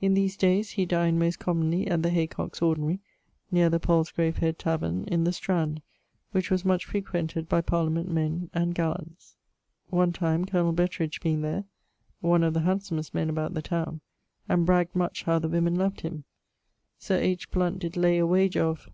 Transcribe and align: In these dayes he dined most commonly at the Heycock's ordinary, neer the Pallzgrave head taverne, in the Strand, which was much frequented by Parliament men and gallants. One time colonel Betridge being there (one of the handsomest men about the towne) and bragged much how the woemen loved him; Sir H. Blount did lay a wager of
In 0.00 0.14
these 0.14 0.36
dayes 0.36 0.70
he 0.70 0.84
dined 0.84 1.20
most 1.20 1.38
commonly 1.38 1.86
at 1.86 2.02
the 2.02 2.10
Heycock's 2.10 2.60
ordinary, 2.60 2.98
neer 3.52 3.70
the 3.70 3.78
Pallzgrave 3.78 4.38
head 4.38 4.58
taverne, 4.58 5.04
in 5.06 5.22
the 5.22 5.32
Strand, 5.32 5.82
which 6.32 6.50
was 6.50 6.64
much 6.64 6.84
frequented 6.84 7.48
by 7.48 7.60
Parliament 7.60 8.10
men 8.10 8.50
and 8.52 8.74
gallants. 8.74 9.36
One 9.88 10.12
time 10.12 10.46
colonel 10.46 10.72
Betridge 10.72 11.20
being 11.20 11.42
there 11.42 11.62
(one 12.20 12.42
of 12.42 12.54
the 12.54 12.62
handsomest 12.62 13.14
men 13.14 13.30
about 13.30 13.54
the 13.54 13.62
towne) 13.62 14.00
and 14.48 14.66
bragged 14.66 14.96
much 14.96 15.22
how 15.22 15.38
the 15.38 15.48
woemen 15.48 15.76
loved 15.76 16.00
him; 16.00 16.24
Sir 16.98 17.18
H. 17.18 17.48
Blount 17.52 17.78
did 17.78 17.96
lay 17.96 18.18
a 18.18 18.26
wager 18.26 18.64
of 18.64 18.88